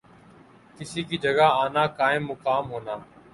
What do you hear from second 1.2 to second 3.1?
جگہ آنا، قائم مقام ہونا